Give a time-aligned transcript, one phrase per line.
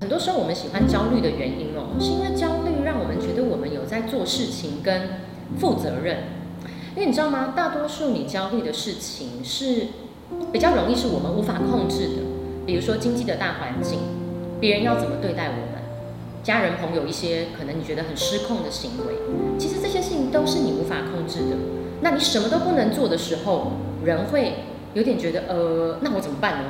[0.00, 5.20] 很多时候我们喜欢焦虑的原因哦，是因为焦虑让我们觉得我们有在做事情跟
[5.58, 6.24] 负责任。
[6.96, 7.52] 因为你知道吗？
[7.54, 9.88] 大多数你焦虑的事情是
[10.50, 12.22] 比较容易是我们无法控制的，
[12.64, 13.98] 比如说经济的大环境，
[14.58, 15.82] 别人要怎么对待我们，
[16.42, 19.14] 家人朋友一些可能你觉得很失控的行为，
[19.58, 21.56] 其实这些事情都是你无法控制的。
[22.00, 24.54] 那你什么都不能做的时候，人会
[24.94, 26.64] 有点觉得，呃，那我怎么办呢？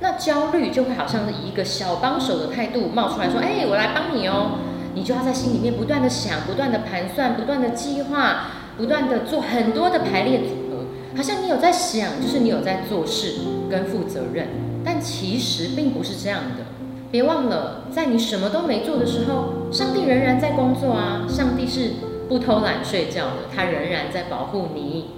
[0.00, 4.58] 那焦虑就会好像是以一个小帮手的态度冒出来说，哎，我来帮你哦。
[4.94, 10.84] 你就要在心里面不断的想，不断的盘算，不断的计划，不断的做很多的排列组合，
[11.16, 14.46] 好像你有在想，就是你有在做事跟负责任，
[14.84, 16.64] 但其实并不是这样的。
[17.10, 21.26] 别忘了，在你什么都没做的时候，上帝仍然在工作啊！
[21.28, 21.94] 上帝是
[22.28, 25.10] 不偷懒睡觉的，他仍然在保护你。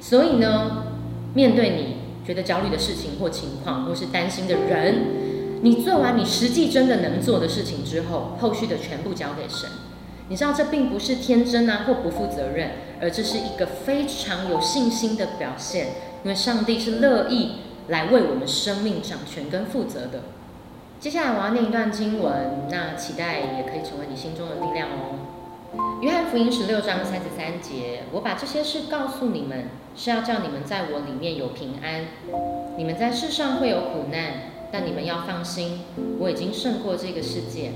[0.00, 0.84] 所以呢，
[1.34, 1.97] 面对你
[2.28, 5.62] 觉得焦虑的事情或情况，或是担心的人。
[5.62, 9.70] 你做完你实际真的能做的事情之后，后续的全部交给神。
[10.28, 15.86] 你知道这并不是天真啊或不负责任，而这是一个非常有信心的表现。
[16.22, 17.52] 因为上帝是乐意
[17.86, 20.24] 来为我们生命掌权跟负责的。
[21.00, 25.37] 接下来我要念一段经文，那期待也可以成为你心中的力量哦。
[26.00, 32.06] 约翰福音十六章三十三节，我把这些事告诉你们，是要叫你们在我里面有平安。
[32.76, 34.52] 你们在世上会有苦难。
[34.70, 35.80] 但你们要放心，
[36.18, 37.72] 我已经胜过这个世界。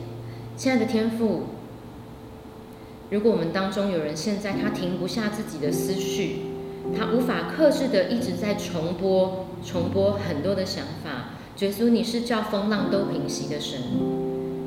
[0.59, 1.45] 亲爱的天父，
[3.09, 6.43] 如果我们当中有人现在他停不下自己的思绪，
[6.95, 11.31] 他无法克制的一直在重播、重播很多的想法。
[11.61, 13.81] 耶稣，你是叫风浪都平息的神，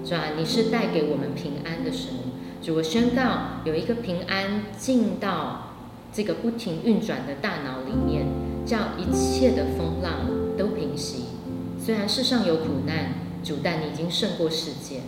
[0.03, 0.31] 是吧？
[0.35, 2.09] 你是带给我们平安的神。
[2.61, 5.75] 主，我宣告有一个平安进到
[6.11, 8.25] 这个不停运转的大脑里面，
[8.65, 11.25] 叫一切的风浪都平息。
[11.77, 15.01] 虽然世上有苦难，主，但你已经胜过世界。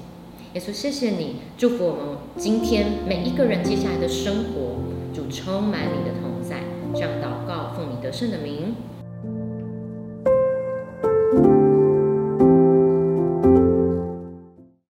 [0.54, 4.78] 耶稣，谢谢你，祝福我们今天每一个人接下来的生活，
[5.14, 6.62] 主充满你的同在。
[6.94, 8.76] 这样祷告，奉你得胜的名。